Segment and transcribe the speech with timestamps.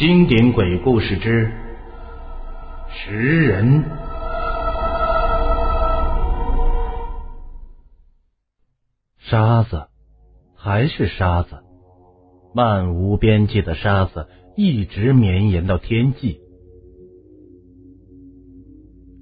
[0.00, 1.52] 经典鬼故事之
[2.88, 3.84] 食人。
[9.18, 9.88] 沙子，
[10.56, 11.58] 还是沙子，
[12.54, 14.26] 漫无边际的沙子，
[14.56, 16.40] 一直绵延到天际。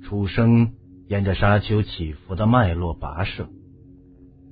[0.04, 0.74] 楚生
[1.08, 3.48] 沿着沙丘起伏的脉络跋涉，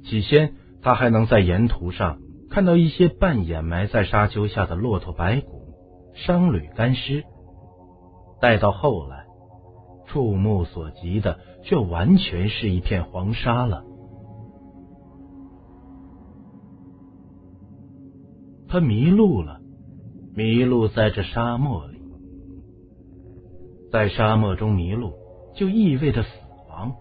[0.02, 2.18] 起先他还能在沿途上
[2.50, 5.55] 看到一些半掩埋在沙丘下的骆驼白骨、
[6.16, 7.24] 商旅干尸，
[8.40, 9.26] 待到后来，
[10.06, 13.84] 触目所及的却完全是一片黄沙了。
[18.68, 19.60] 他迷路了，
[20.34, 22.00] 迷路在这沙漠里，
[23.92, 25.12] 在沙漠中迷路。
[25.54, 26.28] 就意味着死
[26.68, 26.92] 亡。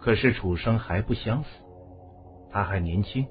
[0.00, 1.48] 可是楚生还不想死，
[2.50, 3.26] 他还年轻，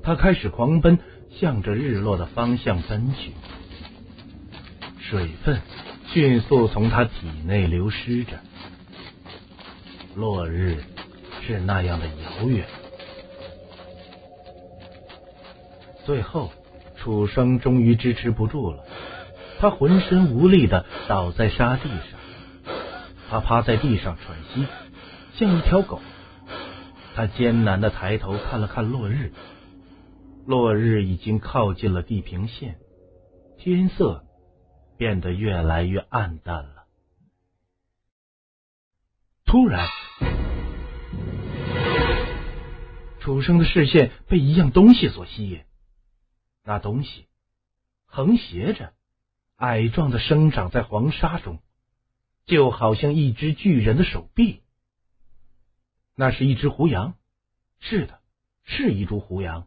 [0.00, 3.32] 他开始狂奔，向着日落的方向奔去。
[5.08, 5.60] 水分
[6.08, 8.40] 迅速从他体内流失着，
[10.16, 10.82] 落日
[11.46, 12.66] 是那样的遥远。
[16.04, 16.50] 最后，
[16.96, 18.84] 楚生终于支持不住了，
[19.60, 22.18] 他浑身无力的倒在沙地上。
[23.30, 24.66] 他趴在地上喘息，
[25.34, 26.00] 像一条狗。
[27.14, 29.32] 他艰难的抬头看了看落日，
[30.46, 32.76] 落日已经靠近了地平线，
[33.56, 34.24] 天色
[34.96, 36.86] 变得越来越暗淡了。
[39.44, 39.86] 突然，
[43.20, 45.62] 楚生的视线被一样东西所吸引，
[46.64, 47.26] 那东西
[48.06, 48.92] 横斜着，
[49.56, 51.60] 矮壮的生长在黄沙中。
[52.44, 54.62] 就好像一只巨人的手臂，
[56.14, 57.14] 那是一只胡杨。
[57.80, 58.20] 是的，
[58.62, 59.66] 是一株胡杨。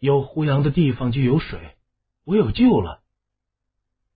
[0.00, 1.76] 有胡杨的地方就有水，
[2.24, 3.01] 我有救了。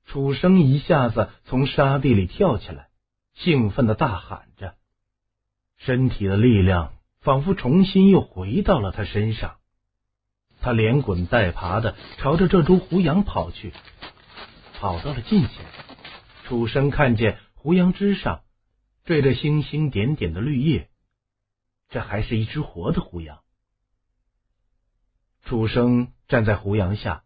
[0.07, 2.89] 楚生一下子从沙地里跳起来，
[3.35, 4.75] 兴奋的大喊着，
[5.77, 9.57] 身体的力量仿佛重新又回到了他身上。
[10.61, 13.73] 他连滚带爬的朝着这株胡杨跑去，
[14.75, 15.67] 跑到了近前。
[16.45, 18.43] 楚生看见胡杨枝上
[19.05, 20.89] 缀着星星点点的绿叶，
[21.91, 23.41] 这还是一只活的胡杨。
[25.45, 27.25] 楚生站在胡杨下，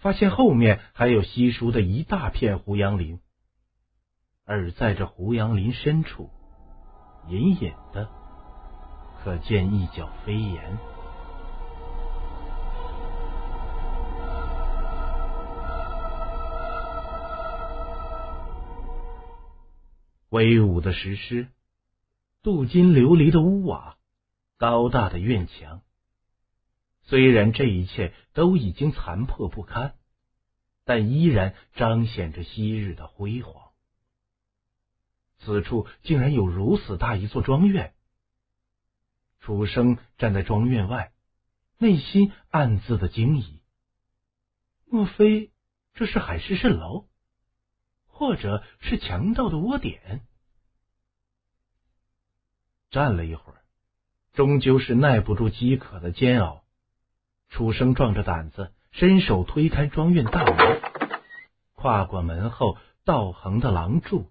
[0.00, 3.20] 发现后面还有稀疏的一大片胡杨林，
[4.46, 6.30] 而在这胡杨林深处，
[7.28, 8.08] 隐隐的
[9.22, 10.78] 可见一角飞檐。
[20.30, 21.48] 威武的石狮，
[22.42, 23.96] 镀金琉璃的屋瓦，
[24.56, 25.82] 高大的院墙。
[27.02, 29.96] 虽然这一切都已经残破不堪，
[30.84, 33.70] 但依然彰显着昔日的辉煌。
[35.38, 37.94] 此处竟然有如此大一座庄院。
[39.40, 41.12] 楚生站在庄院外，
[41.78, 43.62] 内心暗自的惊疑：
[44.84, 45.50] 莫非
[45.94, 47.06] 这是海市蜃楼？
[48.06, 50.20] 或者是强盗的窝点。
[52.90, 53.64] 站了一会儿，
[54.34, 56.59] 终究是耐不住饥渴的煎熬。
[57.50, 60.80] 楚生壮着胆子，伸手推开庄院大门，
[61.74, 64.26] 跨过门后道横的廊柱，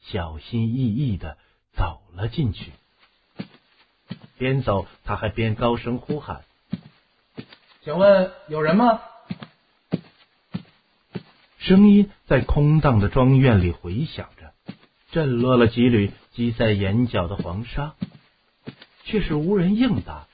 [0.00, 1.36] 小心翼翼的
[1.72, 2.72] 走了进去。
[4.38, 6.44] 边走，他还边高声呼喊
[7.84, 9.00] ：“请问有人吗？”
[11.58, 14.54] 声音在空荡的庄院里回响着，
[15.10, 17.94] 震落了几缕积在眼角的黄沙，
[19.04, 20.26] 却是无人应答。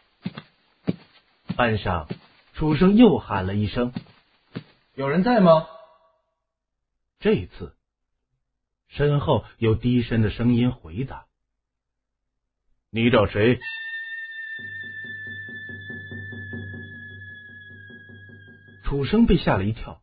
[1.57, 2.07] 半晌，
[2.53, 3.95] 楚生又喊了一声
[4.95, 5.67] ：“有人在吗？”
[7.19, 7.75] 这次，
[8.89, 11.25] 身后有低声的声音回答
[12.93, 13.59] ：“你找谁？”
[18.85, 20.03] 楚生被吓了一跳。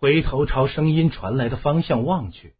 [0.00, 2.54] 回头朝声音传来的方向望去，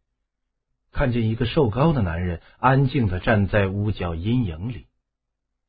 [0.91, 4.87] 看见一个瘦高的男人安静的站在屋角阴影里，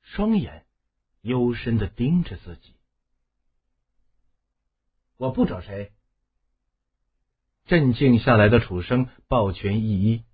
[0.03, 0.65] 双眼
[1.21, 2.75] 幽深的盯着自己。
[5.17, 5.93] 我不找谁。
[7.67, 10.25] 镇静下来的楚生抱拳一揖：“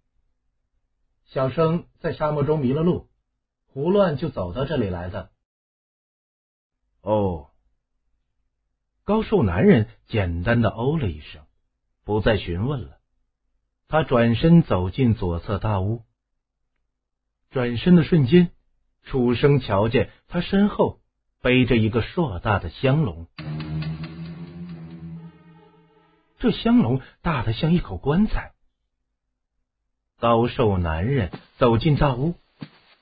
[1.27, 3.09] 小生在沙漠中迷了路，
[3.67, 5.31] 胡乱就走到这里来的。”
[7.03, 7.51] 哦。
[9.05, 11.47] 高瘦男人简单的哦了一声，
[12.03, 12.99] 不再询问了。
[13.87, 16.05] 他转身走进左侧大屋。
[17.51, 18.51] 转身的瞬间，
[19.07, 21.01] 楚生瞧见他身后
[21.41, 23.29] 背着一个硕大的香笼。
[26.39, 28.53] 这香笼大的像一口棺材。
[30.19, 32.35] 高瘦男人走进大屋，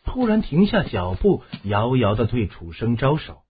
[0.05, 3.43] 突然停下脚步，遥遥的对楚生招手：“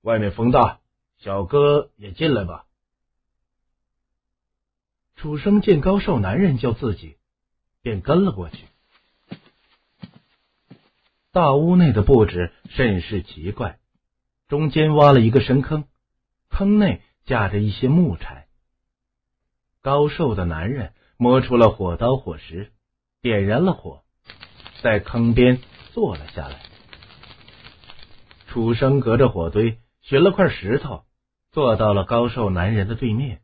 [0.00, 0.80] 外面风大，
[1.18, 2.66] 小哥也进来吧。”
[5.16, 7.16] 楚生见高瘦男人叫自己，
[7.82, 8.66] 便跟了过去。
[11.34, 13.80] 大屋内的布置甚是奇怪，
[14.46, 15.88] 中间挖了一个深坑，
[16.48, 18.46] 坑内架着一些木柴。
[19.82, 22.70] 高瘦的男人摸出了火刀火石，
[23.20, 24.04] 点燃了火，
[24.80, 25.58] 在坑边
[25.92, 26.62] 坐了下来。
[28.46, 31.02] 楚生隔着火堆寻了块石头，
[31.50, 33.42] 坐到了高瘦男人的对面。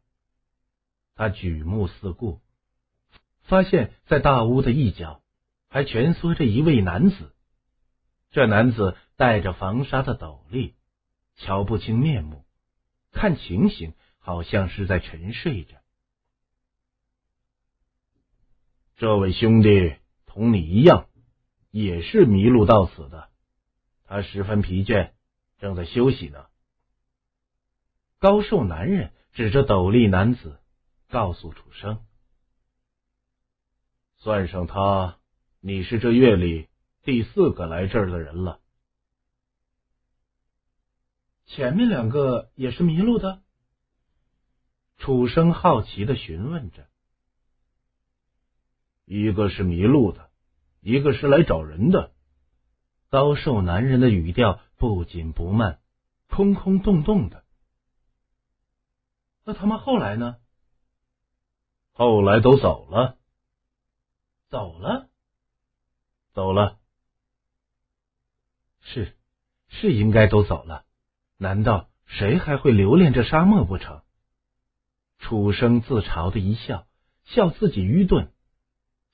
[1.16, 2.38] 他举目四顾，
[3.42, 5.22] 发现在大屋的一角
[5.68, 7.34] 还蜷缩着一位男子。
[8.30, 10.76] 这男子戴着防沙的斗笠，
[11.34, 12.44] 瞧不清面目，
[13.10, 15.76] 看情形好像是在沉睡着。
[18.96, 19.96] 这位兄弟
[20.26, 21.08] 同你一样，
[21.72, 23.30] 也是迷路到此的。
[24.04, 25.10] 他十分疲倦，
[25.58, 26.46] 正在休息呢。
[28.20, 30.60] 高瘦男人指着斗笠男子，
[31.08, 32.04] 告诉楚生
[34.18, 35.18] ：“算上他，
[35.60, 36.68] 你是这月里。”
[37.02, 38.60] 第四个来这儿的人了。
[41.46, 43.42] 前面两个也是迷路的。
[44.98, 46.86] 楚生好奇的询问着
[49.06, 50.30] ：“一个是迷路的，
[50.80, 52.12] 一个是来找人的。”
[53.08, 55.80] 高瘦男人的语调不紧不慢，
[56.28, 57.44] 空空洞洞的。
[59.44, 60.36] 那他们后来呢？
[61.92, 63.16] 后来都走了。
[64.48, 65.08] 走了，
[66.32, 66.79] 走了。
[68.92, 69.16] 是，
[69.68, 70.84] 是应该都走了。
[71.36, 74.02] 难道谁还会留恋这沙漠不成？
[75.18, 76.88] 楚生自嘲的一笑，
[77.24, 78.32] 笑自己愚钝。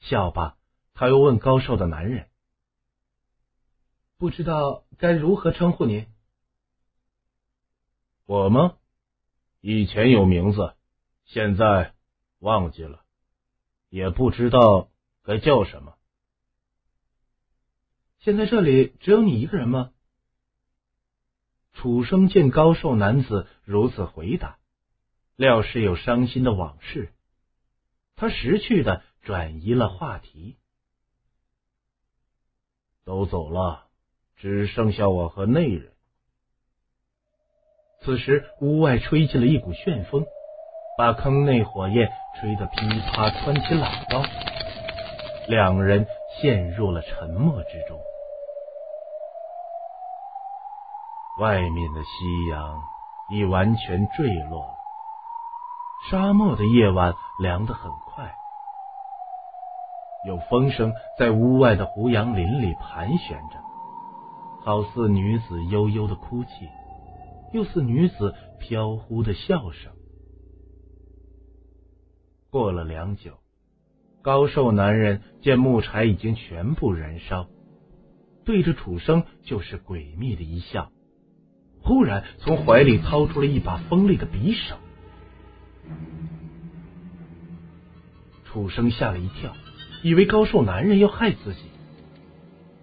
[0.00, 0.56] 笑罢，
[0.94, 2.28] 他又问高瘦的男人
[4.16, 6.06] ：“不知道该如何称呼您？”
[8.24, 8.78] 我吗？
[9.60, 10.74] 以前有名字，
[11.26, 11.94] 现在
[12.38, 13.04] 忘记了，
[13.90, 14.88] 也不知道
[15.22, 15.96] 该叫什么。
[18.26, 19.92] 现在这里只有你一个人吗？
[21.74, 24.58] 楚生见高瘦男子如此回答，
[25.36, 27.12] 料是有伤心的往事，
[28.16, 30.56] 他识趣的转移了话题。
[33.04, 33.84] 都走了，
[34.34, 35.92] 只剩下我和内人。
[38.00, 40.26] 此时屋外吹进了一股旋风，
[40.98, 44.28] 把坑内火焰吹得噼啪窜起喇叭，
[45.46, 46.08] 两人
[46.40, 48.00] 陷入了沉默之中。
[51.38, 52.82] 外面的夕阳
[53.30, 54.74] 已完全坠落了，
[56.10, 58.34] 沙漠的夜晚凉得很快，
[60.26, 63.58] 有风声在屋外的胡杨林里盘旋着，
[64.64, 66.70] 好似女子悠悠的哭泣，
[67.52, 69.92] 又似女子飘忽的笑声。
[72.50, 73.34] 过了良久，
[74.22, 77.46] 高瘦男人见木柴已经全部燃烧，
[78.46, 80.90] 对着楚生就是诡秘的一笑。
[81.86, 84.74] 忽然从怀里掏出了一把锋利的匕首，
[88.44, 89.54] 楚生吓了一跳，
[90.02, 91.60] 以为高瘦男人要害自己，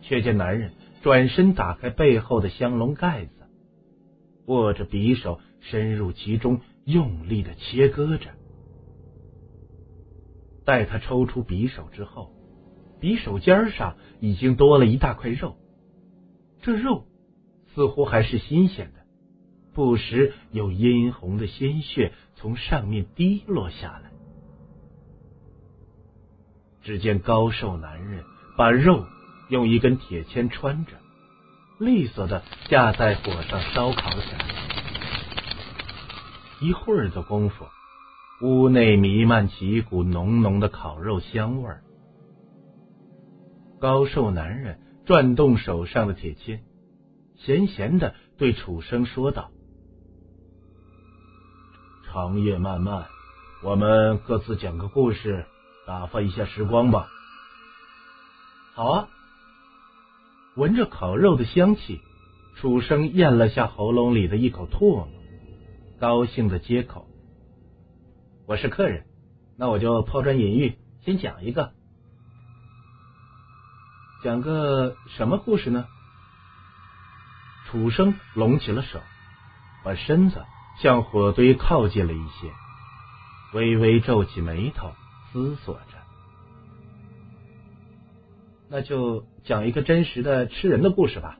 [0.02, 3.32] 却见男人转身打开背后的香笼盖子，
[4.46, 8.30] 握着匕首深入其中，用力的切割着。
[10.64, 12.32] 待他抽出匕首之后，
[13.02, 15.58] 匕首尖上已经多了一大块肉，
[16.62, 17.04] 这肉。
[17.74, 19.00] 似乎还是新鲜的，
[19.74, 24.12] 不时有殷红的鲜血从上面滴落下来。
[26.82, 28.24] 只见高瘦男人
[28.58, 29.06] 把肉
[29.50, 30.92] 用一根铁签穿着，
[31.80, 34.46] 利索的架在火上烧烤起来。
[36.62, 37.66] 一会儿的功夫，
[38.42, 41.84] 屋内弥漫起一股浓浓的烤肉香味儿。
[43.80, 46.62] 高瘦男人转动手上的铁签。
[47.38, 49.52] 闲闲的对楚生说道
[52.08, 53.08] ：“长夜漫漫，
[53.64, 55.46] 我们各自讲个故事，
[55.86, 57.08] 打发一下时光吧。”
[58.76, 59.10] 好啊！
[60.56, 62.00] 闻着烤肉的香气，
[62.56, 65.10] 楚生咽了下喉咙里的一口唾沫，
[66.00, 67.08] 高兴的接口
[68.48, 69.06] ：“我是客人，
[69.58, 71.72] 那我就抛砖引玉，先讲一个。
[74.24, 75.88] 讲个什么故事呢？”
[77.74, 79.02] 楚生拢起了手，
[79.84, 80.46] 把身子
[80.78, 82.52] 向火堆靠近了一些。
[83.52, 84.92] 微微皱起眉头，
[85.32, 85.98] 思索着。
[88.70, 91.40] 那就讲一个真实的吃人的故事吧。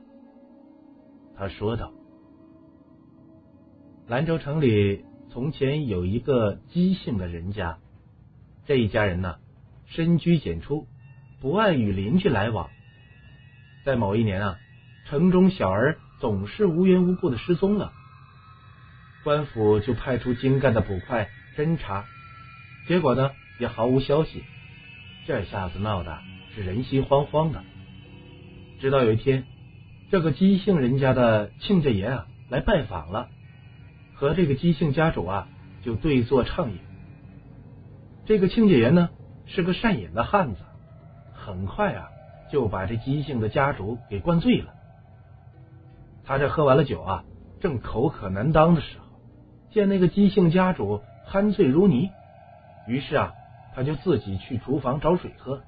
[1.36, 1.92] 他说道
[4.08, 7.78] ：“兰州城里从前有一个姬姓的人家，
[8.66, 9.36] 这一家人呢，
[9.86, 10.88] 深居简出，
[11.40, 12.70] 不爱与邻居来往。
[13.84, 14.58] 在某一年啊，
[15.06, 17.92] 城中小儿总是无缘无故的失踪了，
[19.24, 22.04] 官府就派出精干的捕快侦查，
[22.86, 24.44] 结果呢，也毫无消息。
[25.26, 26.18] 这下子闹的
[26.54, 27.62] 是人心惶惶的。
[28.80, 29.46] 直到有一天。”
[30.10, 33.30] 这个姬姓人家的亲家爷啊来拜访了，
[34.14, 35.48] 和这个姬姓家主啊
[35.82, 36.78] 就对坐畅饮。
[38.26, 39.08] 这个亲家爷呢
[39.46, 40.60] 是个善饮的汉子，
[41.32, 42.08] 很快啊
[42.52, 44.73] 就把这姬姓的家主给灌醉了。
[46.24, 47.24] 他这喝完了酒啊，
[47.60, 49.04] 正口渴难当的时候，
[49.72, 51.00] 见那个姬姓家主
[51.30, 52.10] 酣醉如泥，
[52.88, 53.32] 于是啊
[53.74, 55.62] 他就自己去厨房找水喝。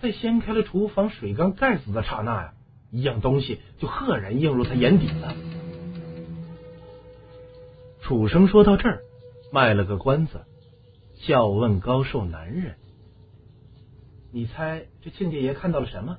[0.00, 2.54] 在掀开了厨房水缸盖子的刹那呀。
[2.92, 5.32] 一样东西就赫然映入他眼底了。
[8.00, 9.02] 楚生说到这儿，
[9.52, 10.40] 卖了个关子，
[11.14, 12.74] 笑问高寿男人
[14.34, 16.18] ：“你猜这亲家爷看到了什么？”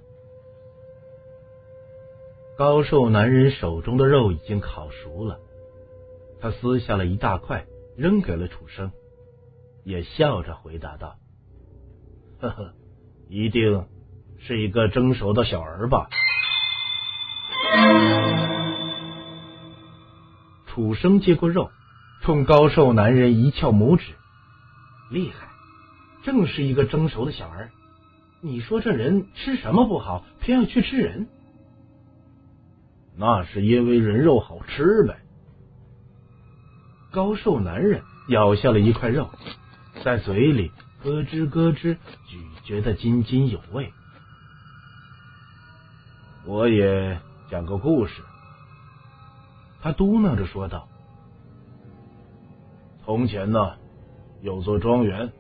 [2.58, 5.40] 高瘦男人手中的肉已经烤熟了，
[6.40, 7.66] 他撕下了一大块，
[7.98, 8.92] 扔给了楚生，
[9.84, 11.16] 也笑着回答道
[12.40, 12.74] ：“呵呵，
[13.30, 13.88] 一定
[14.38, 16.08] 是一个蒸熟的小儿吧。”
[20.68, 21.72] 楚生接过肉，
[22.22, 24.14] 冲高瘦男人一翘拇指
[25.10, 25.48] ：“厉害，
[26.24, 27.72] 正是一个蒸熟的小儿。
[28.40, 31.28] 你说这人吃什么不好，偏要去吃人？
[33.18, 35.20] 那是因为人肉好吃呗。”
[37.12, 39.30] 高瘦男人咬下了一块肉，
[40.04, 40.72] 在嘴里
[41.04, 43.92] 咯吱咯吱咀嚼的津津有味。
[46.46, 47.20] 我也。
[47.52, 48.22] 讲个故事，
[49.82, 50.88] 他嘟囔着说道
[53.04, 53.74] ：“从前呢，
[54.42, 55.34] 有座庄园，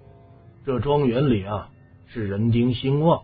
[0.65, 1.69] 这庄园里啊
[2.07, 3.23] 是人丁兴旺，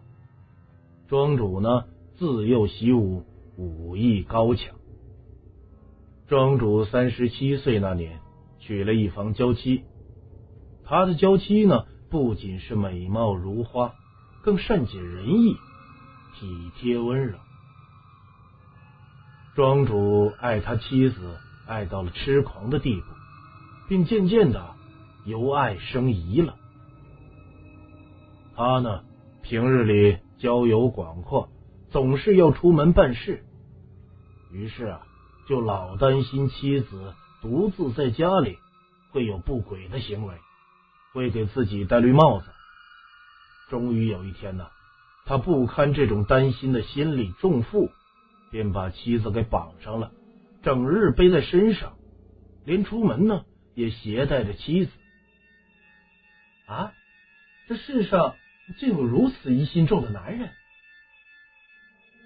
[1.10, 1.84] 庄主呢
[2.16, 3.25] 自幼习武，
[3.57, 4.75] 武艺高强。
[6.27, 8.19] 庄主三十七岁那年，
[8.59, 9.83] 娶了一房娇妻，
[10.85, 13.93] 他的娇妻呢不仅是美貌如花，
[14.43, 15.55] 更善解人意，
[16.35, 17.37] 体贴温柔。”
[19.55, 23.07] 庄主爱他妻子，爱到了痴狂的地步，
[23.89, 24.75] 并渐渐的
[25.25, 26.55] 由爱生疑了。
[28.55, 29.03] 他呢，
[29.41, 31.49] 平日里交友广阔，
[31.89, 33.45] 总是要出门办事，
[34.51, 35.01] 于是啊，
[35.48, 38.58] 就老担心妻子独自在家里
[39.12, 40.36] 会有不轨的行为，
[41.13, 42.46] 会给自己戴绿帽子。
[43.70, 44.68] 终于有一天呢，
[45.25, 47.92] 他不堪这种担心的心理重负。
[48.50, 50.13] 便把妻子给绑上了，
[50.63, 51.98] 整日背在身上，
[52.63, 53.44] 连出门呢
[53.75, 54.92] 也携带着妻子。
[56.66, 56.94] 啊，
[57.68, 58.36] 这世上
[58.80, 60.50] 竟有如此疑心重的男人！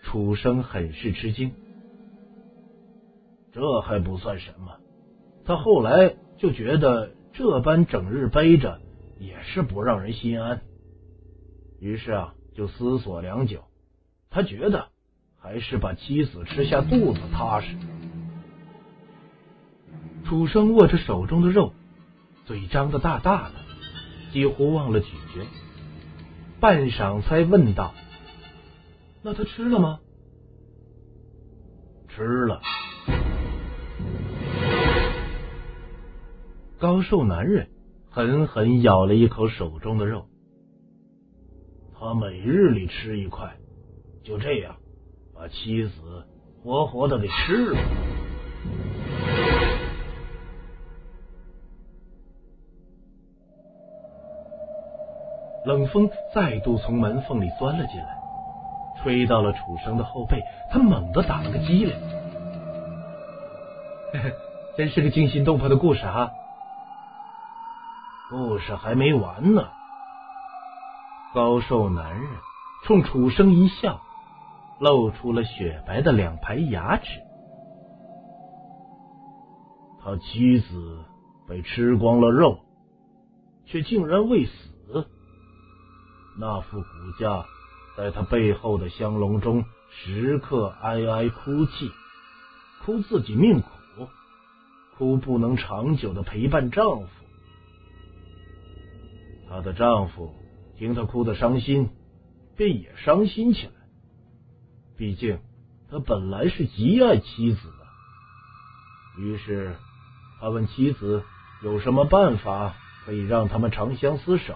[0.03, 1.55] 楚生很是吃惊。
[3.51, 4.77] 这还不算什么，
[5.45, 8.79] 他后来就觉得这般整日背着
[9.19, 10.61] 也是不让人心安，
[11.79, 13.63] 于是啊，就思索良久，
[14.29, 14.87] 他觉得。
[15.43, 17.75] 还是把妻子吃下肚子踏实。
[20.23, 21.73] 楚生握着手中的肉，
[22.45, 23.55] 嘴张得大大的，
[24.31, 25.47] 几乎忘了咀嚼。
[26.59, 27.95] 半晌才问道
[29.23, 29.99] ：“那他吃了吗
[32.09, 32.61] ？”“吃了。”
[36.81, 37.67] 高瘦男人
[38.09, 40.25] 狠狠咬了一口手中的肉。
[41.93, 43.51] 他每日里吃一块，
[44.23, 44.77] 就这样。
[45.35, 45.91] 把妻子
[46.63, 47.77] 活活的给吃了。
[55.67, 58.17] 冷风再度从门缝里钻了进来，
[59.03, 61.93] 吹到了楚生的后背，他猛地打了个激灵。
[64.75, 66.31] 真是个惊心动魄的故事啊！
[68.31, 69.67] 故事还没完呢。
[71.35, 72.29] 高瘦男人
[72.85, 74.01] 冲楚生一笑。
[74.79, 77.05] 露出了雪白的两排牙齿。
[80.03, 81.05] 他妻子
[81.47, 82.57] 被吃光了肉，
[83.67, 84.51] 却竟然未死。
[86.39, 86.87] 那副骨
[87.19, 87.45] 架
[87.95, 91.91] 在他背后的香笼中，时刻哀哀哭泣，
[92.83, 93.67] 哭自己命苦，
[94.97, 97.20] 哭不能长久的陪伴丈夫。
[99.51, 100.33] 她的丈夫
[100.77, 101.89] 听她哭得伤心，
[102.55, 103.73] 便也伤心起来。
[104.97, 105.39] 毕竟
[105.89, 109.75] 他本来是极爱妻子的，于是
[110.39, 111.23] 他问妻子
[111.63, 114.55] 有什么办法可以让他们长相厮守。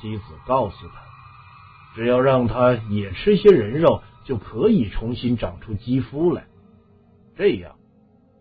[0.00, 1.02] 妻子告诉他，
[1.96, 6.46] 只要让他也吃些人肉，就可以重新长出肌肤来，
[7.36, 7.74] 这样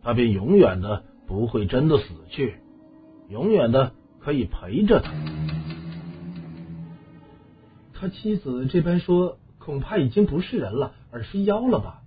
[0.04, 2.60] 他便永远的不会真的死去，
[3.30, 5.12] 永远的可以陪着他。
[7.94, 9.38] 他妻子这般说。
[9.64, 12.02] 恐怕已经不是人了，而是妖了吧？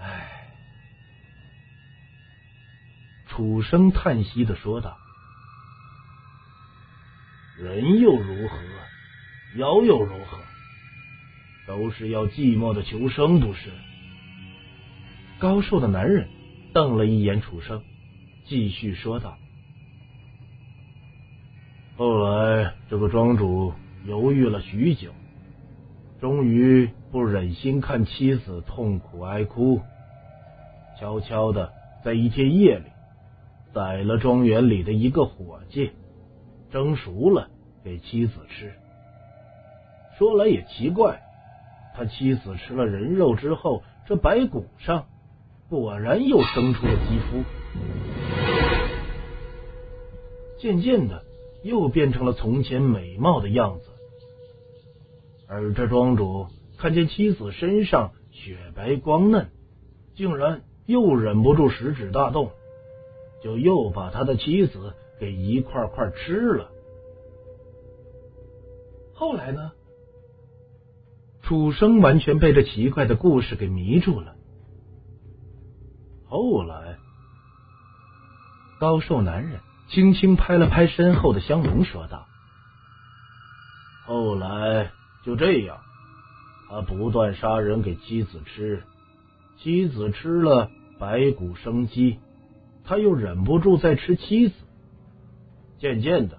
[0.00, 0.50] 唉，
[3.28, 4.98] 楚生叹息的说道
[7.56, 8.56] ：“人又如何？
[9.54, 10.38] 妖又如何？
[11.68, 13.70] 都是要寂寞的求生，不是？”
[15.38, 16.28] 高瘦的男人
[16.74, 17.84] 瞪了一眼楚生，
[18.44, 19.38] 继续说道
[22.00, 23.74] ：“后来，这个庄主
[24.06, 25.10] 犹豫了许久。”
[26.18, 29.82] 终于不忍心看妻子痛苦哀哭，
[30.98, 32.86] 悄悄的在一天夜里
[33.74, 35.92] 宰了庄园里的一个伙计，
[36.70, 37.50] 蒸熟了
[37.84, 38.72] 给妻子吃。
[40.18, 41.20] 说来也奇怪，
[41.94, 45.04] 他妻子吃了人肉之后，这白骨上
[45.68, 47.42] 果然又生出了肌肤，
[50.58, 51.22] 渐渐的
[51.62, 53.90] 又变成了从前美貌的样子。
[55.48, 56.46] 而这庄主
[56.78, 59.50] 看见妻子身上雪白光嫩，
[60.14, 62.50] 竟然又忍不住食指大动，
[63.42, 66.70] 就又把他的妻子给一块块吃了。
[69.14, 69.72] 后来呢？
[71.42, 74.36] 楚生完全被这奇怪的故事给迷住了。
[76.26, 76.96] 后来，
[78.78, 79.58] 高瘦男人
[79.90, 82.26] 轻轻拍了拍身后的香龙，说道
[84.06, 85.76] ：“后来。”就这样，
[86.70, 88.82] 他不断杀人给妻子吃，
[89.58, 92.18] 妻子吃了白骨生鸡，
[92.86, 94.54] 他又忍不住再吃妻子，
[95.78, 96.38] 渐渐的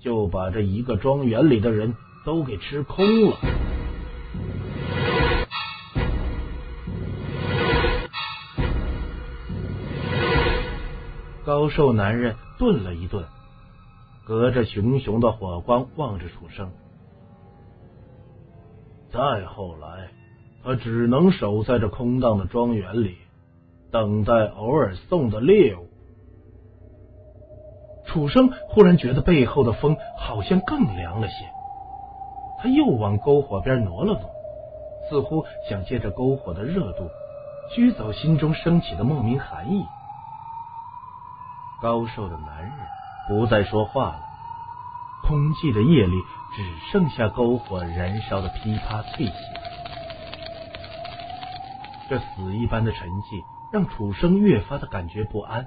[0.00, 3.36] 就把这一个庄园里的人都给吃空了。
[11.68, 13.24] 瘦男人顿了一顿，
[14.26, 16.70] 隔着熊熊的火光望着楚生。
[19.10, 20.08] 再后来，
[20.64, 23.16] 他只能守在这空荡的庄园里，
[23.90, 25.86] 等待偶尔送的猎物。
[28.06, 31.34] 楚生忽然觉得背后的风好像更凉了些，
[32.60, 34.30] 他又往篝火边挪了挪，
[35.08, 37.08] 似乎想借着篝火的热度
[37.70, 39.84] 驱走心中升起的莫名寒意。
[41.84, 42.72] 高瘦的男人
[43.28, 44.20] 不再说话了，
[45.22, 46.24] 空寂的夜里。
[46.56, 49.34] 只剩下篝火燃烧的噼啪脆响，
[52.08, 53.42] 这死一般的沉寂
[53.72, 55.66] 让楚生越发的感觉不安。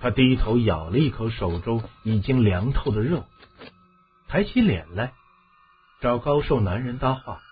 [0.00, 3.24] 他低头咬了一口手中已经凉透的肉，
[4.28, 5.12] 抬起脸来
[6.00, 7.42] 找高瘦男人搭话：“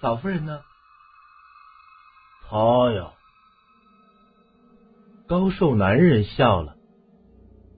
[0.00, 0.60] 老夫人呢
[2.48, 3.10] ？”“他呀。”
[5.32, 6.76] 高瘦男人笑了。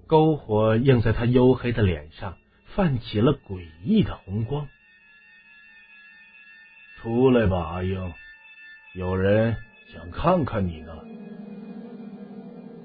[0.09, 2.37] 篝火映在他黝黑的脸上，
[2.75, 4.67] 泛起了诡异的红光。
[6.97, 8.12] 出来吧，阿英，
[8.97, 9.55] 有人
[9.93, 10.97] 想看看你呢。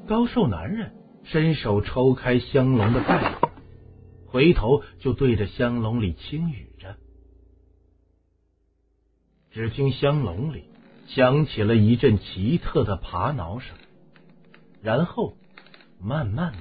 [0.08, 0.92] 高瘦男人
[1.24, 3.48] 伸手抽开香笼的盖子，
[4.28, 6.96] 回头就对着香笼里轻语着。
[9.50, 10.66] 只听香笼里
[11.08, 13.76] 响起了一阵奇特的爬挠声，
[14.82, 15.36] 然后
[16.02, 16.58] 慢慢的。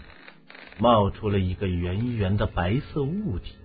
[0.80, 3.56] 冒出了一个圆圆的白色物体，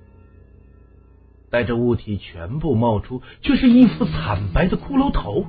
[1.52, 5.46] 待这物体全部冒出，却是一副惨白的骷髅头。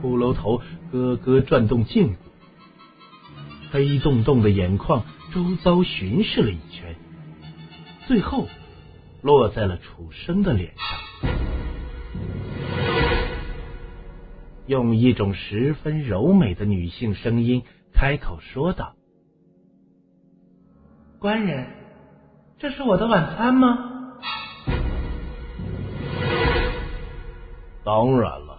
[0.00, 2.14] 骷髅头咯咯转动胫骨，
[3.72, 6.94] 黑洞洞的眼眶周遭巡视了一圈，
[8.06, 8.46] 最后
[9.20, 11.00] 落在了楚生的脸上，
[14.68, 17.62] 用一种十分柔美的女性声音
[17.94, 18.94] 开口说道。
[21.18, 21.66] 官人，
[22.58, 24.12] 这是我的晚餐吗？
[27.82, 28.58] 当然了。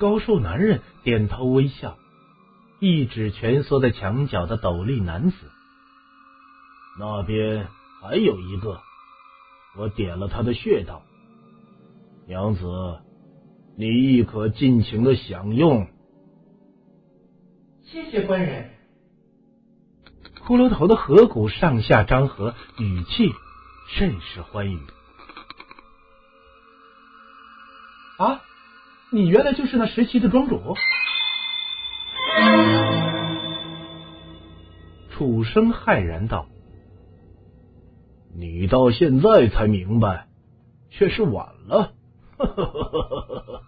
[0.00, 1.96] 高瘦男人点头微笑，
[2.80, 5.36] 一指蜷缩在墙角的斗笠男子。
[6.98, 7.68] 那边
[8.02, 8.80] 还有一个，
[9.78, 11.02] 我点了他的穴道。
[12.26, 12.66] 娘子，
[13.76, 15.88] 你亦可尽情的享用。
[17.82, 18.70] 谢谢官人。
[20.46, 23.30] 骷髅头的颌骨上下张合，语气
[23.88, 24.78] 甚是欢愉。
[28.18, 28.42] 啊，
[29.10, 30.60] 你原来就是那十七的庄主？
[35.10, 36.46] 楚生骇然道
[38.36, 40.28] ：“你到现在才明白，
[40.90, 41.92] 却是晚了。”
[42.38, 43.62] 呵呵呵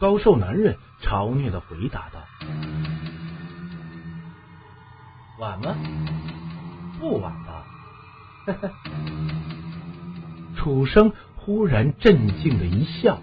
[0.00, 2.20] 高瘦男人嘲谑的回答道
[5.38, 5.76] ：“晚吗？
[6.98, 7.64] 不晚吧？”
[10.56, 13.20] 楚生忽然镇静的一笑：“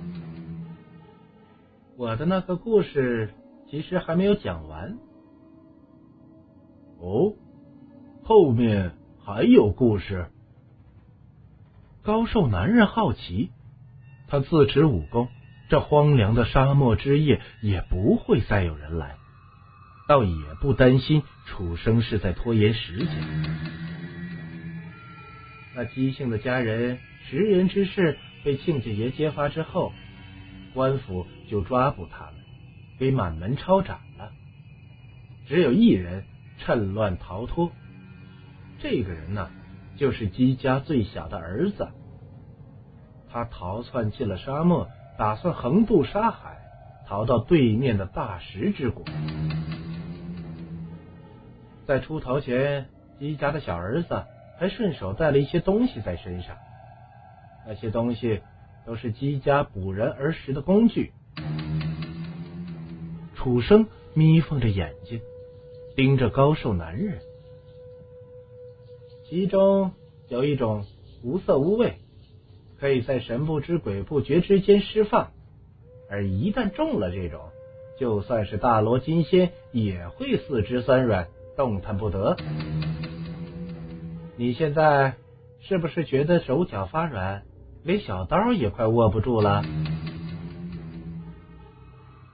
[1.98, 3.34] 我的那个故事
[3.70, 4.98] 其实还没有讲完。”
[7.00, 7.34] 哦，
[8.24, 10.28] 后面还有故事。
[12.04, 13.50] 高瘦男人好奇，
[14.28, 15.28] 他自持武功，
[15.70, 19.16] 这荒凉的沙漠之夜也不会再有人来，
[20.08, 23.10] 倒也不担心楚生是在拖延时间。
[25.76, 29.94] 那姬姓的家人食人之事被庆家爷揭发之后，
[30.74, 32.36] 官府就抓捕他们，
[32.98, 34.32] 给满门抄斩了。
[35.48, 36.26] 只有一人。
[36.62, 37.72] 趁乱逃脱，
[38.80, 39.50] 这个人呢，
[40.00, 41.90] 就是姬家最小的儿子。
[43.30, 46.58] 他逃窜进了沙漠，打算横渡沙海，
[47.06, 49.04] 逃到对面的大石之国。
[51.86, 52.88] 在出逃前，
[53.20, 54.24] 姬家的小儿子
[54.58, 56.56] 还顺手带了一些东西在身上，
[57.68, 58.42] 那些东西
[58.86, 61.12] 都是姬家捕人而食的工具。
[63.36, 65.20] 楚生眯缝着眼睛。
[65.96, 67.20] 盯着高瘦男人，
[69.30, 69.92] 其中
[70.28, 70.86] 有一种
[71.22, 72.00] 无色无味，
[72.80, 75.30] 可以在神不知鬼不觉之间释放，
[76.10, 77.42] 而一旦中了这种，
[78.00, 82.38] 就算是大罗金仙也会四肢酸软，动弹不得。
[84.36, 85.14] 你现在
[85.60, 87.44] 是不是觉得手脚发软，
[87.84, 89.64] 连小刀也快握不住了？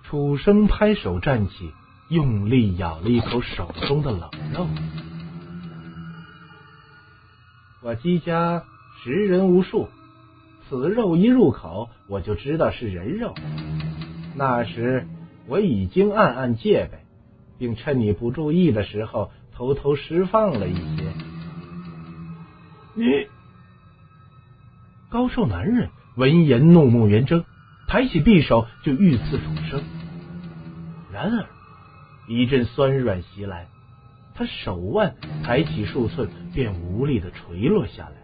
[0.03, 1.71] 楚生拍手站起。
[2.07, 4.67] 用力咬了一口手中的冷肉，
[7.85, 8.63] 我姬家
[9.03, 9.89] 食人无数，
[10.67, 13.35] 此肉一入口，我就知道是人肉。
[14.35, 15.07] 那时
[15.45, 16.97] 我已经暗暗戒备，
[17.59, 21.13] 并趁你不注意的时候偷偷释放了一些。
[22.95, 23.05] 你
[25.11, 27.45] 高瘦男人闻言怒目圆睁，
[27.87, 29.83] 抬起匕首就欲刺楚生，
[31.13, 31.45] 然而。
[32.27, 33.67] 一阵酸软袭来，
[34.37, 38.15] 他手腕抬起数寸，便无力的垂落下来。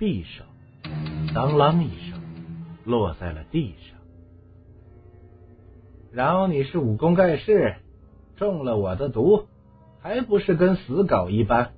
[0.00, 0.42] 匕首
[1.32, 2.20] 当啷一声
[2.84, 3.96] 落在了地上。
[6.10, 7.76] 饶你是武功盖世，
[8.36, 9.46] 中了我的毒，
[10.02, 11.70] 还不是跟死狗一般？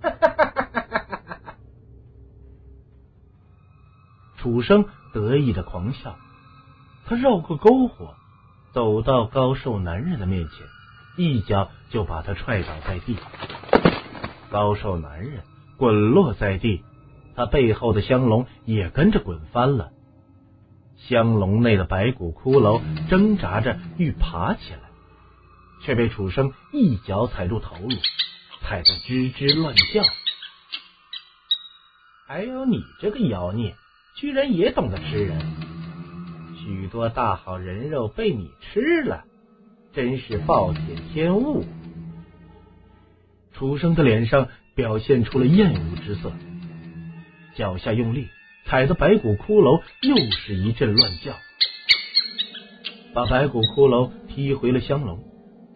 [4.38, 6.16] 楚生得意的狂笑，
[7.04, 8.14] 他绕过篝火。
[8.72, 10.66] 走到高瘦男人的面前，
[11.16, 13.16] 一脚就把他踹倒在地。
[14.50, 15.42] 高瘦男人
[15.76, 16.84] 滚落在地，
[17.34, 19.90] 他背后的香笼也跟着滚翻了。
[20.96, 24.80] 香笼内的白骨骷髅挣扎着欲爬起来，
[25.82, 27.90] 却被楚生一脚踩住头颅，
[28.62, 30.02] 踩得吱吱乱叫。
[32.26, 33.74] 还有你这个妖孽，
[34.16, 35.38] 居然也懂得吃人！
[36.56, 39.24] 许多大好人肉被你吃了，
[39.94, 40.78] 真是暴殄
[41.12, 41.64] 天物！
[43.52, 46.32] 楚生的脸上表现出了厌恶之色，
[47.54, 48.28] 脚下用力
[48.66, 51.34] 踩的白骨骷髅又是一阵乱叫，
[53.14, 55.22] 把白骨骷髅踢回了香笼，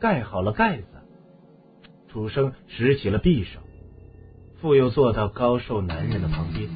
[0.00, 0.84] 盖好了盖子。
[2.08, 3.60] 楚生拾起了匕首，
[4.60, 6.68] 复又坐到高瘦男人的旁边。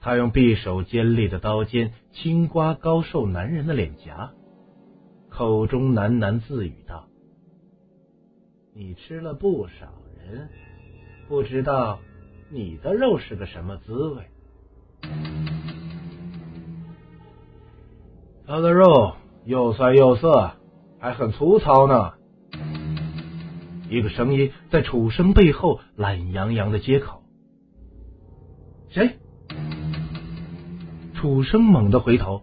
[0.00, 4.30] 他用匕首尖利的刀尖轻刮高瘦男人的脸颊，
[5.40, 7.08] 口中喃喃自语道
[8.76, 9.86] ：“你吃了不少
[10.18, 10.50] 人，
[11.28, 11.98] 不知道
[12.50, 14.22] 你的肉是个什么滋味。
[18.46, 19.14] 他的肉
[19.46, 20.56] 又酸又涩，
[20.98, 22.12] 还很粗糙呢。”
[23.88, 27.22] 一个声音在楚生背后懒洋洋的接口
[28.92, 29.16] ：“谁？”
[31.16, 32.42] 楚生猛地回头，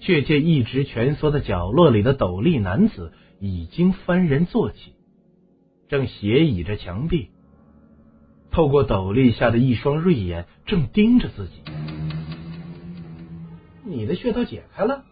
[0.00, 4.94] 却见一直蜷缩在角落里的斗笠男子已经翻人坐起，
[5.88, 7.30] 正斜倚着墙壁，
[8.50, 11.62] 透过斗笠下的一双锐眼，正盯着自己。
[13.84, 15.04] 你的穴道解开了？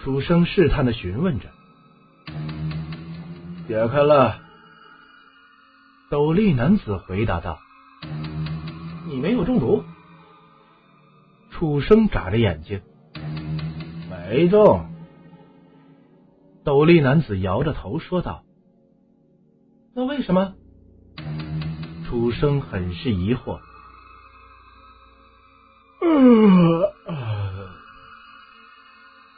[0.00, 1.48] 楚生试探的询问着。
[3.68, 4.40] 解开了。
[6.10, 7.58] 斗笠男子回答道
[9.08, 9.84] ：“你没有中毒？”
[11.50, 12.82] 楚生眨着眼睛
[14.28, 14.86] ：“没中。”
[16.64, 18.44] 斗笠男子摇着头说道
[19.94, 20.54] ：“那为什么？”
[22.06, 23.58] 楚生很是疑惑。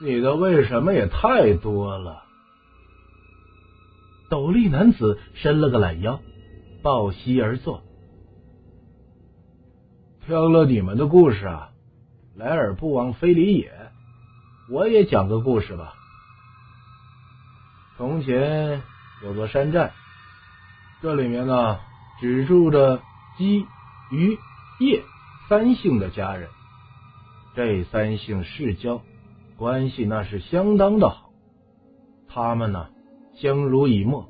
[0.01, 2.25] 你的为什么也太多了？
[4.29, 6.21] 斗笠男子伸了个懒腰，
[6.83, 7.83] 抱膝而坐。
[10.27, 11.71] 听了你们的故事啊，
[12.35, 13.84] 来而不往非礼也。
[14.71, 15.95] 我也讲个故事吧。
[17.97, 18.83] 从前
[19.23, 19.93] 有座山寨，
[21.03, 21.79] 这里面呢
[22.21, 23.03] 只住着
[23.37, 23.67] 鸡、
[24.11, 24.39] 鱼、
[24.81, 25.03] 叶
[25.49, 26.49] 三姓的家人。
[27.55, 29.03] 这三姓世交。
[29.57, 31.31] 关系那是相当的好，
[32.29, 32.89] 他们呢
[33.37, 34.29] 相濡以沫，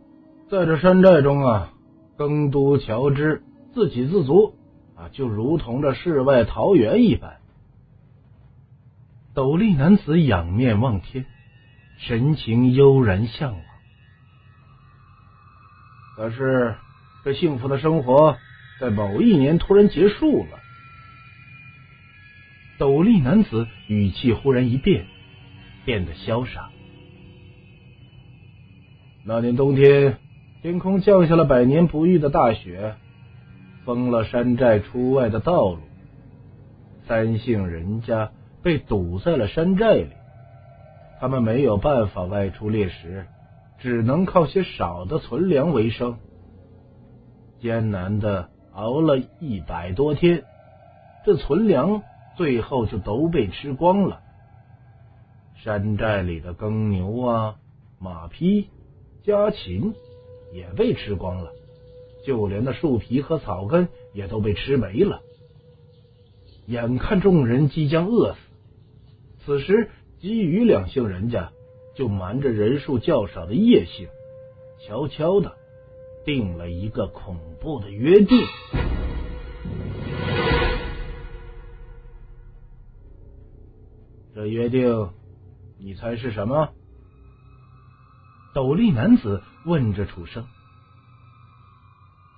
[0.51, 1.73] 在这山寨中啊
[2.18, 3.42] 耕读乔织，
[3.73, 4.55] 自给自足
[4.97, 7.38] 啊，就如同这世外桃源一般。
[9.35, 11.27] 斗笠男子仰面望天，
[11.99, 13.62] 神情悠然向往。
[16.16, 16.77] 可是
[17.25, 18.37] 这幸福的生活
[18.81, 20.59] 在某一年突然结束了。
[22.79, 25.07] 斗笠男子语气忽然一变。
[25.85, 26.70] 变得潇洒。
[29.23, 30.16] 那年冬天，
[30.62, 32.94] 天空降下了百年不遇的大雪，
[33.85, 35.81] 封了山寨出外的道路。
[37.07, 38.33] 三姓人家
[38.64, 40.09] 被堵在了山寨里，
[41.20, 43.27] 他们没有办法外出猎食，
[43.79, 46.16] 只能靠些少的存粮为生。
[47.61, 50.44] 艰难的熬了一百多天，
[51.27, 52.03] 这存粮
[52.38, 54.20] 最后就都被吃光了。
[55.62, 57.57] 山寨里的耕牛啊、
[57.98, 58.70] 马匹、
[59.24, 59.94] 家禽
[60.55, 61.53] 也被吃光了，
[62.27, 65.20] 就连那树皮和草根也都被吃没了。
[66.66, 68.38] 眼看众人即将饿死，
[69.44, 71.52] 此时基于两姓人家
[71.94, 74.09] 就瞒着人数较少的叶姓，
[74.87, 75.57] 悄悄的
[76.24, 78.38] 定了一个恐怖的约定。
[84.35, 85.11] 这约定。
[85.78, 86.70] 你猜是什么？
[88.54, 90.46] 斗笠男子问着楚生。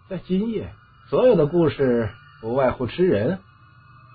[0.09, 0.73] 在今夜，
[1.09, 3.38] 所有的故事不外乎吃人。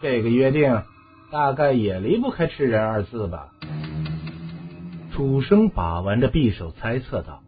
[0.01, 0.83] 这个约定
[1.31, 3.51] 大概也离不开吃人二字吧？
[5.13, 7.41] 楚生把玩着匕首，猜测道：“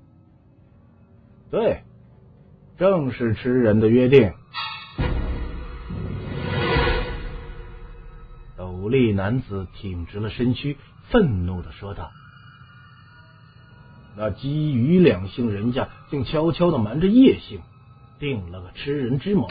[1.51, 1.83] 对，
[2.77, 4.31] 正是吃人的约定。”
[8.55, 10.77] 斗笠男子挺直了身躯。
[11.09, 12.11] 愤怒的说道
[14.15, 17.59] ：“那基于两姓人家竟悄悄的瞒着叶姓，
[18.19, 19.49] 定了个吃人之盟。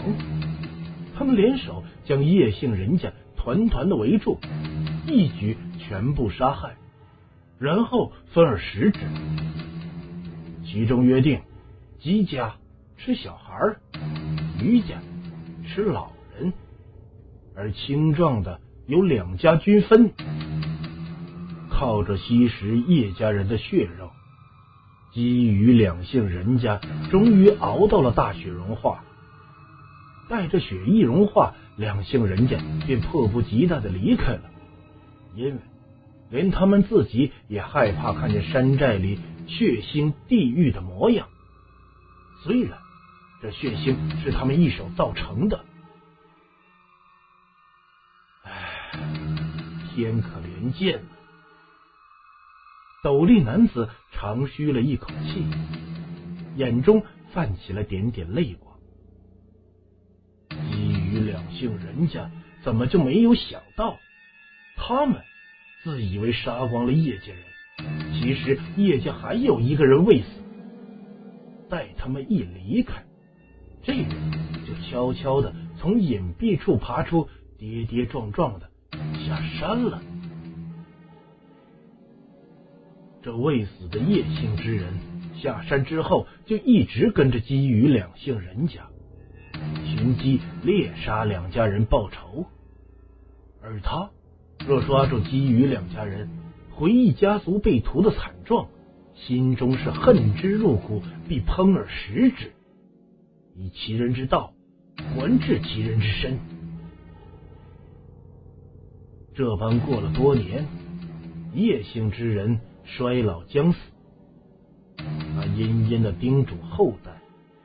[1.14, 4.38] 他们联手将叶姓人家团团的围住，
[5.04, 6.76] 一举全部杀害，
[7.58, 9.00] 然后分而食之。
[10.64, 11.40] 其中约定，
[11.98, 12.54] 姬家
[12.96, 13.74] 吃小孩，
[14.60, 14.94] 余家
[15.66, 16.52] 吃老人，
[17.56, 20.12] 而青壮的由两家均分。”
[21.68, 24.12] 靠着吸食叶家人的血肉，
[25.12, 29.02] 基于两姓人家终于熬到了大雪融化。
[30.28, 34.50] 待着雪一融化，两姓人家便迫不及待的离开了，
[35.34, 35.60] 因为
[36.30, 41.28] 连他们自己也害怕看见山寨里血腥地狱的模样。
[42.44, 42.78] 虽然
[43.42, 45.64] 这血腥是他们一手造成的，
[48.44, 48.92] 唉，
[49.94, 51.02] 天可怜见。
[53.02, 55.44] 斗笠男子长吁了一口气，
[56.56, 58.71] 眼中泛起了点点泪光。
[61.62, 62.28] 姓人家
[62.64, 64.00] 怎么就没有想到，
[64.74, 65.22] 他们
[65.84, 70.26] 自以为杀光了叶家人，其实叶家还有一个人未死。
[71.68, 73.04] 待他们一离开，
[73.84, 74.08] 这人
[74.66, 78.68] 就悄悄的从隐蔽处爬出，跌跌撞撞的
[79.24, 80.02] 下山了。
[83.22, 84.94] 这未死的叶姓之人
[85.40, 88.88] 下山之后，就一直跟着基于两姓人家，
[90.02, 92.46] 寻机猎杀两家人报仇。
[93.62, 94.10] 而他
[94.66, 96.28] 若抓住基于两家人，
[96.72, 98.66] 回忆家族被屠的惨状，
[99.14, 102.52] 心中是恨之入骨，必烹而食之，
[103.54, 104.54] 以其人之道
[104.96, 106.40] 还治其人之身。
[109.36, 110.66] 这般过了多年，
[111.54, 112.58] 叶姓之人。
[112.84, 113.78] 衰老将死，
[115.36, 117.21] 那阴严的叮嘱后代，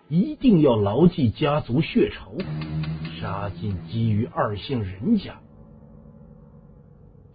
[0.09, 2.37] 一定要牢记家族血仇，
[3.19, 5.37] 杀尽基于二姓人家，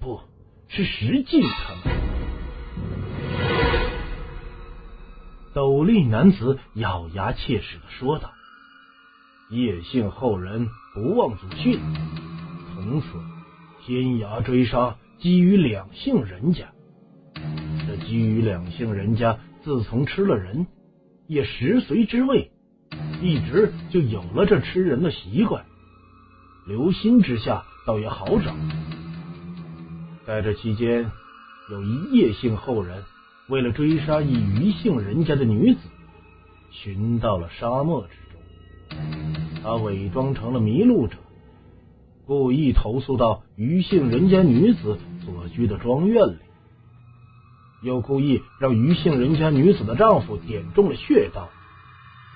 [0.00, 0.18] 不
[0.68, 1.94] 是石进他们。
[5.52, 8.32] 斗笠男子咬牙切齿的说道
[9.52, 11.78] ：“叶姓后人不忘祖训，
[12.72, 13.06] 从此
[13.84, 16.72] 天涯追杀基于两姓人家。
[17.86, 20.66] 这基于两姓人家自从吃了人，
[21.26, 22.50] 也食髓之味，
[23.22, 25.64] 一直就有了这吃人的习惯。
[26.66, 28.54] 留心之下，倒也好找。
[30.26, 31.10] 在这期间，
[31.70, 33.02] 有一叶姓后人。”
[33.48, 35.80] 为了追杀一余姓人家的女子，
[36.70, 39.00] 寻到了沙漠之中。
[39.62, 41.16] 他伪装成了迷路者，
[42.24, 46.36] 故意投宿到余姓人家女子所居的庄院里，
[47.82, 51.50] 又故意让余姓人家女子的丈夫点中了穴道，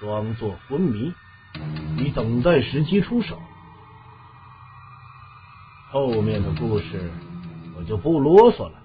[0.01, 1.13] 装作昏迷，
[1.99, 3.39] 以等待时机出手。
[5.91, 7.11] 后面的故事
[7.77, 8.83] 我就不啰嗦了。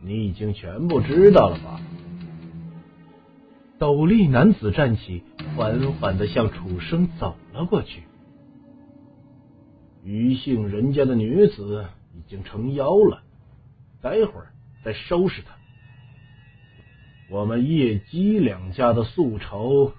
[0.00, 1.80] 你已经全部知道了吧？
[3.78, 5.22] 斗笠男子站起，
[5.56, 8.02] 缓缓的向楚生走了过去。
[10.02, 13.22] 余姓人家的女子已经成妖了，
[14.00, 15.54] 待会儿再收拾她。
[17.30, 19.92] 我们叶姬两家的宿仇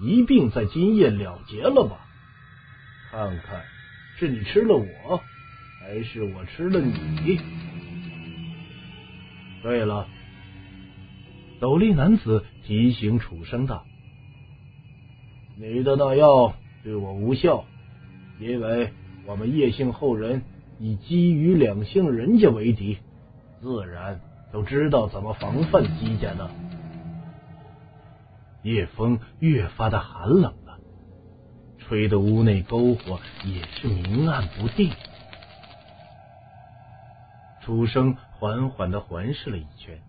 [0.00, 2.00] 一并在今夜了结了吧？
[3.10, 3.64] 看看
[4.18, 5.22] 是你吃了我，
[5.80, 7.38] 还是我吃了你？
[9.62, 10.06] 对了，
[11.60, 13.86] 斗笠男子提醒楚生道
[15.56, 16.54] ：“你的那药
[16.84, 17.64] 对我无效，
[18.38, 18.92] 因为
[19.24, 20.42] 我们叶姓后人
[20.78, 22.98] 以姬与两姓人家为敌，
[23.62, 24.20] 自然
[24.52, 26.50] 都知道怎么防范姬家的。”
[28.66, 30.78] 夜风越发的寒冷了，
[31.78, 34.90] 吹得屋内篝火也是明暗不定。
[37.62, 38.16] 楚生。
[38.38, 40.02] 缓缓的环视了一圈，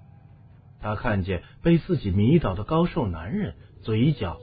[0.82, 4.38] 他看见被自己迷倒的高瘦男人嘴角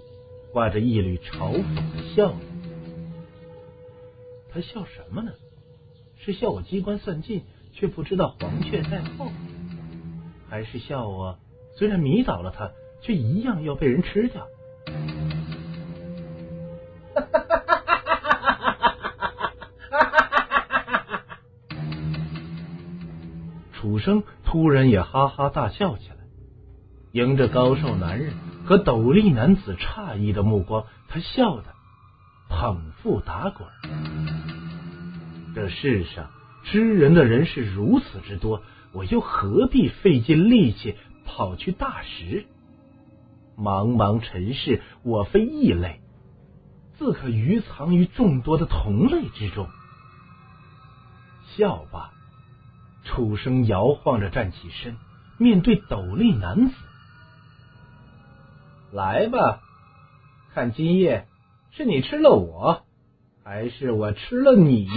[0.55, 2.41] 挂着一缕嘲讽的笑容。
[4.51, 5.33] 他笑什么呢？
[6.17, 9.31] 是笑我机关算尽，却不知道黄雀在后，
[10.49, 11.39] 还是笑我
[11.77, 12.73] 虽然迷倒了他，
[13.05, 14.47] 却一样要被人吃掉？
[23.75, 26.17] 楚生突然也哈哈大笑起来，
[27.13, 28.33] 迎着高瘦男人
[28.65, 31.65] 和斗笠男子诧异的目光，他笑得
[32.49, 33.69] 捧腹打滚。
[35.55, 36.31] 这世上
[36.65, 38.63] 吃人的人是如此之多，
[38.93, 42.47] 我又何必费尽力气跑去大食？
[43.57, 46.01] 茫茫尘世，我非异类，
[46.99, 49.69] 自可余藏于众多的同类之中。
[51.57, 52.13] 笑吧。
[53.07, 54.97] 楚生摇晃着站起身，
[55.37, 56.75] 面对斗笠男子
[58.91, 59.61] ：“来吧，
[60.55, 61.27] 看今夜
[61.71, 62.85] 是你吃了我，
[63.45, 64.89] 还是我吃了你。”